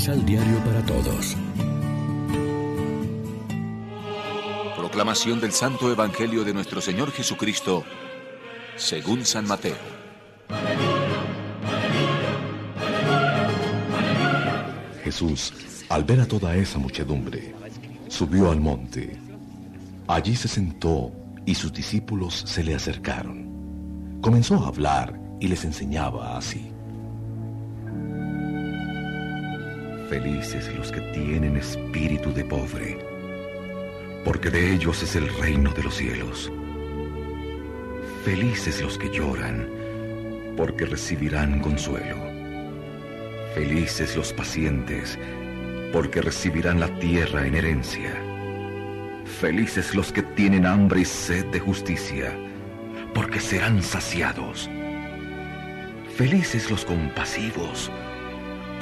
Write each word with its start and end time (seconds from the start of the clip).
Misal 0.00 0.24
Diario 0.24 0.56
para 0.64 0.82
Todos. 0.86 1.36
Proclamación 4.74 5.42
del 5.42 5.52
Santo 5.52 5.92
Evangelio 5.92 6.42
de 6.42 6.54
nuestro 6.54 6.80
Señor 6.80 7.12
Jesucristo, 7.12 7.84
según 8.76 9.26
San 9.26 9.46
Mateo. 9.46 9.76
Jesús, 15.04 15.52
al 15.90 16.04
ver 16.04 16.20
a 16.20 16.26
toda 16.26 16.56
esa 16.56 16.78
muchedumbre, 16.78 17.54
subió 18.08 18.50
al 18.50 18.58
monte. 18.58 19.18
Allí 20.08 20.34
se 20.34 20.48
sentó 20.48 21.12
y 21.44 21.54
sus 21.54 21.74
discípulos 21.74 22.42
se 22.46 22.64
le 22.64 22.74
acercaron. 22.74 24.18
Comenzó 24.22 24.64
a 24.64 24.68
hablar 24.68 25.20
y 25.40 25.48
les 25.48 25.62
enseñaba 25.66 26.38
así. 26.38 26.69
Felices 30.10 30.68
los 30.76 30.90
que 30.90 31.00
tienen 31.12 31.56
espíritu 31.56 32.34
de 32.34 32.44
pobre, 32.44 32.98
porque 34.24 34.50
de 34.50 34.74
ellos 34.74 35.00
es 35.04 35.14
el 35.14 35.28
reino 35.36 35.70
de 35.72 35.84
los 35.84 35.94
cielos. 35.94 36.50
Felices 38.24 38.82
los 38.82 38.98
que 38.98 39.08
lloran, 39.08 39.68
porque 40.56 40.84
recibirán 40.84 41.60
consuelo. 41.60 42.16
Felices 43.54 44.16
los 44.16 44.32
pacientes, 44.32 45.16
porque 45.92 46.20
recibirán 46.20 46.80
la 46.80 46.88
tierra 46.98 47.46
en 47.46 47.54
herencia. 47.54 48.12
Felices 49.40 49.94
los 49.94 50.10
que 50.10 50.24
tienen 50.24 50.66
hambre 50.66 51.02
y 51.02 51.04
sed 51.04 51.46
de 51.52 51.60
justicia, 51.60 52.36
porque 53.14 53.38
serán 53.38 53.80
saciados. 53.80 54.68
Felices 56.16 56.68
los 56.68 56.84
compasivos, 56.84 57.92
porque 57.92 58.19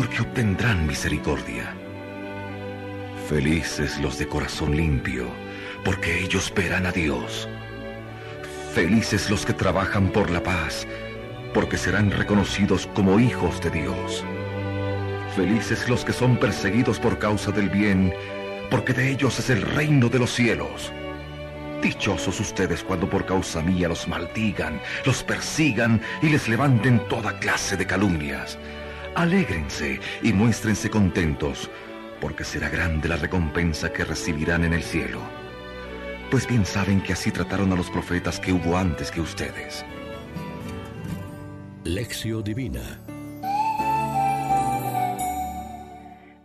obtendrán 0.00 0.86
misericordia. 0.86 1.74
Felices 3.28 3.98
los 4.00 4.18
de 4.18 4.26
corazón 4.26 4.76
limpio, 4.76 5.28
porque 5.84 6.20
ellos 6.22 6.52
verán 6.54 6.86
a 6.86 6.92
Dios. 6.92 7.48
Felices 8.74 9.30
los 9.30 9.46
que 9.46 9.52
trabajan 9.52 10.08
por 10.08 10.30
la 10.30 10.42
paz, 10.42 10.86
porque 11.52 11.78
serán 11.78 12.10
reconocidos 12.10 12.88
como 12.94 13.20
hijos 13.20 13.60
de 13.60 13.70
Dios. 13.70 14.24
Felices 15.36 15.88
los 15.88 16.04
que 16.04 16.12
son 16.12 16.36
perseguidos 16.36 16.98
por 16.98 17.18
causa 17.18 17.52
del 17.52 17.70
bien, 17.70 18.12
porque 18.70 18.92
de 18.92 19.10
ellos 19.10 19.38
es 19.38 19.50
el 19.50 19.62
reino 19.62 20.08
de 20.08 20.18
los 20.18 20.30
cielos. 20.30 20.92
Dichosos 21.82 22.40
ustedes 22.40 22.82
cuando 22.82 23.08
por 23.08 23.26
causa 23.26 23.62
mía 23.62 23.88
los 23.88 24.08
maldigan, 24.08 24.80
los 25.04 25.22
persigan 25.22 26.00
y 26.22 26.30
les 26.30 26.48
levanten 26.48 26.98
toda 27.08 27.38
clase 27.38 27.76
de 27.76 27.86
calumnias. 27.86 28.58
Alégrense 29.14 30.00
y 30.22 30.32
muéstrense 30.32 30.90
contentos, 30.90 31.70
porque 32.20 32.42
será 32.42 32.68
grande 32.68 33.08
la 33.08 33.16
recompensa 33.16 33.92
que 33.92 34.04
recibirán 34.04 34.64
en 34.64 34.72
el 34.72 34.82
cielo. 34.82 35.20
Pues 36.32 36.48
bien 36.48 36.66
saben 36.66 37.00
que 37.00 37.12
así 37.12 37.30
trataron 37.30 37.72
a 37.72 37.76
los 37.76 37.90
profetas 37.90 38.40
que 38.40 38.52
hubo 38.52 38.76
antes 38.76 39.12
que 39.12 39.20
ustedes. 39.20 39.84
Lección 41.84 42.42
Divina 42.42 42.80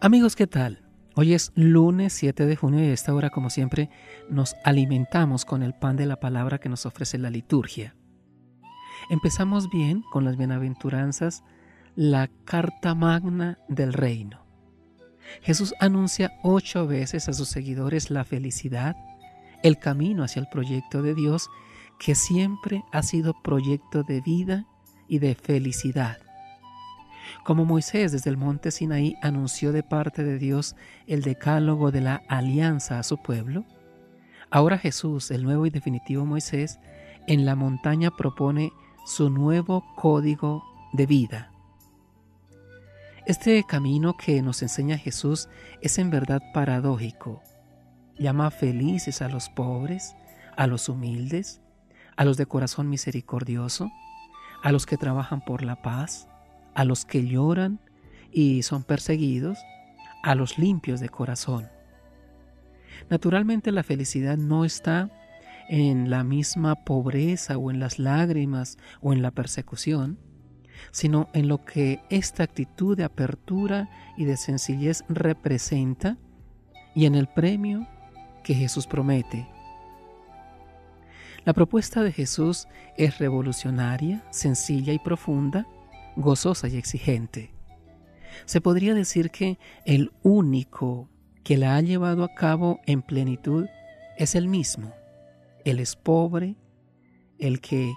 Amigos, 0.01 0.35
¿qué 0.35 0.45
tal? 0.45 0.85
Hoy 1.15 1.33
es 1.33 1.51
lunes 1.55 2.13
7 2.13 2.45
de 2.45 2.55
junio 2.55 2.83
y 2.83 2.89
a 2.89 2.93
esta 2.93 3.13
hora, 3.15 3.31
como 3.31 3.49
siempre, 3.49 3.89
nos 4.29 4.55
alimentamos 4.63 5.43
con 5.43 5.63
el 5.63 5.73
pan 5.73 5.97
de 5.97 6.05
la 6.05 6.19
palabra 6.19 6.59
que 6.59 6.69
nos 6.69 6.85
ofrece 6.85 7.17
la 7.17 7.31
liturgia. 7.31 7.95
Empezamos 9.09 9.69
bien 9.71 10.03
con 10.11 10.23
las 10.23 10.37
bienaventuranzas 10.37 11.43
la 11.95 12.29
carta 12.45 12.95
magna 12.95 13.57
del 13.67 13.93
reino. 13.93 14.45
Jesús 15.41 15.73
anuncia 15.79 16.31
ocho 16.43 16.87
veces 16.87 17.29
a 17.29 17.33
sus 17.33 17.49
seguidores 17.49 18.09
la 18.09 18.23
felicidad, 18.23 18.95
el 19.63 19.77
camino 19.77 20.23
hacia 20.23 20.39
el 20.39 20.47
proyecto 20.47 21.01
de 21.01 21.13
Dios, 21.13 21.49
que 21.99 22.15
siempre 22.15 22.83
ha 22.91 23.03
sido 23.03 23.33
proyecto 23.41 24.03
de 24.03 24.21
vida 24.21 24.65
y 25.07 25.19
de 25.19 25.35
felicidad. 25.35 26.17
Como 27.43 27.65
Moisés 27.65 28.11
desde 28.11 28.29
el 28.29 28.37
monte 28.37 28.71
Sinaí 28.71 29.15
anunció 29.21 29.71
de 29.71 29.83
parte 29.83 30.23
de 30.23 30.39
Dios 30.39 30.75
el 31.07 31.21
decálogo 31.21 31.91
de 31.91 32.01
la 32.01 32.21
alianza 32.27 32.99
a 32.99 33.03
su 33.03 33.17
pueblo, 33.17 33.65
ahora 34.49 34.77
Jesús, 34.77 35.29
el 35.31 35.43
nuevo 35.43 35.65
y 35.65 35.69
definitivo 35.69 36.25
Moisés, 36.25 36.79
en 37.27 37.45
la 37.45 37.55
montaña 37.55 38.11
propone 38.11 38.71
su 39.05 39.29
nuevo 39.29 39.83
código 39.95 40.63
de 40.93 41.05
vida. 41.05 41.48
Este 43.29 43.63
camino 43.63 44.17
que 44.17 44.41
nos 44.41 44.63
enseña 44.63 44.97
Jesús 44.97 45.49
es 45.81 45.99
en 45.99 46.09
verdad 46.09 46.41
paradójico. 46.51 47.43
Llama 48.17 48.49
felices 48.49 49.21
a 49.21 49.29
los 49.29 49.49
pobres, 49.49 50.15
a 50.57 50.65
los 50.65 50.89
humildes, 50.89 51.61
a 52.17 52.25
los 52.25 52.37
de 52.37 52.47
corazón 52.47 52.89
misericordioso, 52.89 53.91
a 54.63 54.71
los 54.71 54.87
que 54.87 54.97
trabajan 54.97 55.45
por 55.45 55.61
la 55.61 55.79
paz, 55.83 56.27
a 56.73 56.85
los 56.85 57.05
que 57.05 57.27
lloran 57.27 57.79
y 58.31 58.63
son 58.63 58.81
perseguidos, 58.81 59.59
a 60.23 60.33
los 60.33 60.57
limpios 60.57 60.99
de 60.99 61.09
corazón. 61.09 61.69
Naturalmente 63.11 63.71
la 63.71 63.83
felicidad 63.83 64.37
no 64.37 64.65
está 64.65 65.11
en 65.69 66.09
la 66.09 66.23
misma 66.23 66.83
pobreza 66.83 67.59
o 67.59 67.69
en 67.69 67.79
las 67.79 67.99
lágrimas 67.99 68.79
o 69.01 69.13
en 69.13 69.21
la 69.21 69.29
persecución, 69.29 70.17
sino 70.91 71.29
en 71.33 71.47
lo 71.47 71.63
que 71.63 72.01
esta 72.09 72.43
actitud 72.43 72.97
de 72.97 73.03
apertura 73.03 73.89
y 74.17 74.25
de 74.25 74.37
sencillez 74.37 75.03
representa 75.09 76.17
y 76.95 77.05
en 77.05 77.15
el 77.15 77.27
premio 77.27 77.87
que 78.43 78.53
Jesús 78.53 78.87
promete. 78.87 79.47
La 81.45 81.53
propuesta 81.53 82.03
de 82.03 82.11
Jesús 82.11 82.67
es 82.97 83.17
revolucionaria, 83.17 84.23
sencilla 84.31 84.93
y 84.93 84.99
profunda, 84.99 85.65
gozosa 86.15 86.67
y 86.67 86.77
exigente. 86.77 87.53
Se 88.45 88.61
podría 88.61 88.93
decir 88.93 89.31
que 89.31 89.57
el 89.85 90.11
único 90.21 91.09
que 91.43 91.57
la 91.57 91.75
ha 91.75 91.81
llevado 91.81 92.23
a 92.23 92.33
cabo 92.35 92.79
en 92.85 93.01
plenitud 93.01 93.67
es 94.17 94.35
el 94.35 94.47
mismo. 94.47 94.93
Él 95.65 95.79
es 95.79 95.95
pobre, 95.95 96.55
el 97.37 97.61
que 97.61 97.93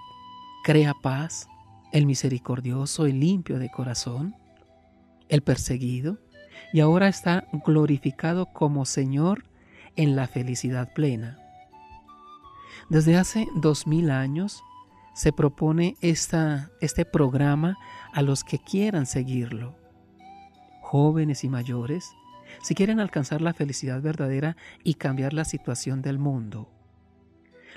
crea 0.63 0.93
paz, 1.01 1.47
el 1.93 2.07
misericordioso 2.07 3.07
y 3.07 3.13
limpio 3.13 3.59
de 3.59 3.69
corazón, 3.69 4.35
el 5.29 5.43
perseguido, 5.43 6.17
y 6.73 6.79
ahora 6.79 7.07
está 7.07 7.47
glorificado 7.65 8.47
como 8.47 8.85
Señor 8.85 9.45
en 9.95 10.15
la 10.15 10.27
felicidad 10.27 10.91
plena. 10.93 11.37
Desde 12.89 13.15
hace 13.15 13.47
dos 13.55 13.85
mil 13.85 14.09
años 14.09 14.63
se 15.13 15.31
propone 15.31 15.95
esta, 16.01 16.71
este 16.81 17.05
programa 17.05 17.77
a 18.11 18.23
los 18.23 18.43
que 18.43 18.57
quieran 18.57 19.05
seguirlo, 19.05 19.75
jóvenes 20.81 21.43
y 21.43 21.49
mayores, 21.49 22.09
si 22.63 22.73
quieren 22.73 22.99
alcanzar 22.99 23.41
la 23.41 23.53
felicidad 23.53 24.01
verdadera 24.01 24.57
y 24.83 24.95
cambiar 24.95 25.33
la 25.33 25.45
situación 25.45 26.01
del 26.01 26.17
mundo. 26.17 26.69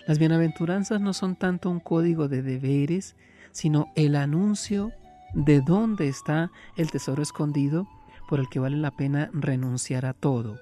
Las 0.06 0.18
bienaventuranzas 0.18 1.02
no 1.02 1.12
son 1.12 1.36
tanto 1.36 1.68
un 1.68 1.80
código 1.80 2.28
de 2.28 2.40
deberes, 2.40 3.14
sino 3.56 3.90
el 3.94 4.16
anuncio 4.16 4.92
de 5.32 5.62
dónde 5.62 6.08
está 6.08 6.50
el 6.76 6.90
tesoro 6.90 7.22
escondido 7.22 7.88
por 8.28 8.38
el 8.38 8.50
que 8.50 8.58
vale 8.58 8.76
la 8.76 8.90
pena 8.90 9.30
renunciar 9.32 10.04
a 10.04 10.12
todo. 10.12 10.58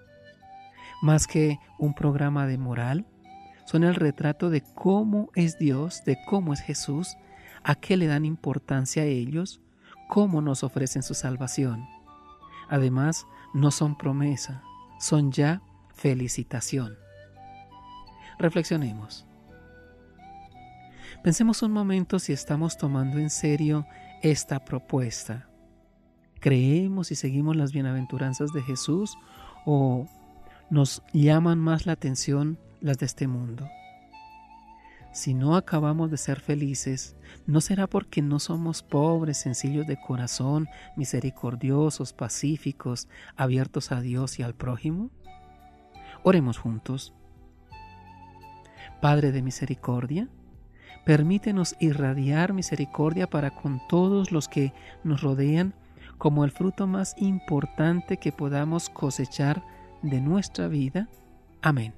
Más 1.03 1.27
que 1.27 1.59
un 1.77 1.95
programa 1.95 2.47
de 2.47 2.57
moral, 2.57 3.05
son 3.67 3.83
el 3.83 3.97
retrato 3.97 4.49
de 4.49 4.63
cómo 4.63 5.31
es 5.35 5.59
Dios, 5.59 6.05
de 6.05 6.19
cómo 6.25 6.53
es 6.53 6.61
Jesús, 6.61 7.17
a 7.65 7.75
qué 7.75 7.97
le 7.97 8.07
dan 8.07 8.25
importancia 8.25 9.03
a 9.03 9.07
ellos, 9.07 9.61
cómo 10.09 10.41
nos 10.41 10.63
ofrecen 10.63 11.03
su 11.03 11.15
salvación. 11.15 11.89
Además, 12.69 13.27
no 13.55 13.73
son 13.73 13.99
promesa, 13.99 14.63
son 15.01 15.33
ya 15.33 15.63
felicitación. 15.97 16.95
Reflexionemos. 18.39 19.27
Pensemos 21.25 21.63
un 21.63 21.73
momento 21.73 22.19
si 22.19 22.35
estamos 22.35 22.77
tomando 22.77 23.19
en 23.19 23.31
serio 23.31 23.87
esta 24.21 24.63
propuesta. 24.63 25.49
¿Creemos 26.39 27.11
y 27.13 27.15
seguimos 27.15 27.57
las 27.57 27.73
bienaventuranzas 27.73 28.53
de 28.53 28.61
Jesús 28.61 29.17
o 29.65 30.07
nos 30.69 31.03
llaman 31.15 31.59
más 31.59 31.87
la 31.87 31.93
atención 31.93 32.59
las 32.83 32.99
de 32.99 33.07
este 33.07 33.27
mundo? 33.27 33.67
Si 35.15 35.33
no 35.33 35.57
acabamos 35.57 36.11
de 36.11 36.19
ser 36.19 36.41
felices, 36.41 37.17
¿no 37.47 37.63
será 37.63 37.87
porque 37.87 38.21
no 38.21 38.39
somos 38.39 38.83
pobres, 38.83 39.39
sencillos 39.39 39.87
de 39.87 39.99
corazón, 39.99 40.69
misericordiosos, 40.95 42.13
pacíficos, 42.13 43.09
abiertos 43.35 43.93
a 43.93 44.03
Dios 44.03 44.39
y 44.39 44.43
al 44.43 44.55
prójimo? 44.55 45.11
Oremos 46.23 46.59
juntos. 46.59 47.15
Padre 49.01 49.33
de 49.33 49.41
misericordia, 49.41 50.29
Permítenos 51.05 51.77
irradiar 51.81 52.53
misericordia 52.53 53.29
para 53.29 53.51
con 53.51 53.81
todos 53.89 54.33
los 54.33 54.49
que 54.49 54.73
nos 55.03 55.21
rodean, 55.23 55.75
como 56.19 56.45
el 56.45 56.51
fruto 56.51 56.87
más 56.87 57.15
importante 57.19 58.17
que 58.17 58.33
podamos 58.33 58.89
cosechar 58.89 59.63
de 60.03 60.21
nuestra 60.21 60.69
vida. 60.69 61.09
Amén. 61.61 61.95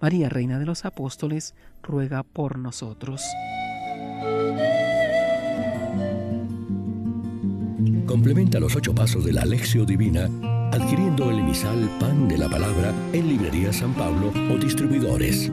María, 0.00 0.28
Reina 0.28 0.58
de 0.58 0.66
los 0.66 0.84
Apóstoles, 0.84 1.54
ruega 1.82 2.22
por 2.22 2.58
nosotros. 2.58 3.24
Complementa 8.06 8.60
los 8.60 8.76
ocho 8.76 8.94
pasos 8.94 9.24
de 9.24 9.32
la 9.32 9.42
Alexio 9.42 9.84
Divina 9.84 10.28
adquiriendo 10.72 11.30
el 11.30 11.40
emisal 11.40 11.88
Pan 12.00 12.28
de 12.28 12.38
la 12.38 12.48
Palabra 12.48 12.94
en 13.12 13.28
Librería 13.28 13.72
San 13.72 13.92
Pablo 13.92 14.32
o 14.50 14.56
distribuidores. 14.56 15.52